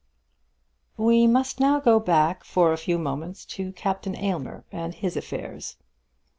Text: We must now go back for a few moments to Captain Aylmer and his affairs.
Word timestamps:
We 0.97 1.27
must 1.27 1.59
now 1.59 1.79
go 1.79 1.99
back 1.99 2.43
for 2.43 2.73
a 2.73 2.77
few 2.77 2.97
moments 2.97 3.45
to 3.53 3.71
Captain 3.73 4.15
Aylmer 4.15 4.63
and 4.71 4.95
his 4.95 5.15
affairs. 5.15 5.77